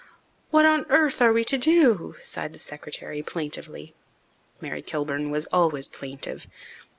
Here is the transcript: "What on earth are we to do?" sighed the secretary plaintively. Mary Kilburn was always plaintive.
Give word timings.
"What 0.49 0.65
on 0.65 0.87
earth 0.89 1.21
are 1.21 1.31
we 1.31 1.43
to 1.43 1.59
do?" 1.59 2.15
sighed 2.23 2.53
the 2.53 2.59
secretary 2.59 3.21
plaintively. 3.21 3.93
Mary 4.59 4.81
Kilburn 4.81 5.29
was 5.29 5.45
always 5.53 5.87
plaintive. 5.87 6.47